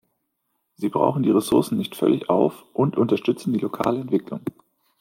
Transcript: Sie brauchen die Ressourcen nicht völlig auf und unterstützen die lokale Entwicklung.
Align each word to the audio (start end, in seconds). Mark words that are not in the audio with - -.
Sie 0.77 0.89
brauchen 0.89 1.21
die 1.21 1.29
Ressourcen 1.29 1.77
nicht 1.77 1.95
völlig 1.95 2.27
auf 2.27 2.63
und 2.73 2.97
unterstützen 2.97 3.53
die 3.53 3.59
lokale 3.59 3.99
Entwicklung. 4.01 4.41